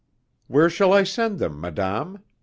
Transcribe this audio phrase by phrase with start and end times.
[0.47, 2.23] "Where shall I send them, madame?"